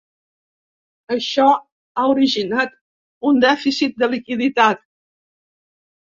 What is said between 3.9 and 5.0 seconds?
de liquiditat.